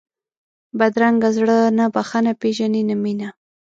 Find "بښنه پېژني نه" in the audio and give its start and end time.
1.93-2.95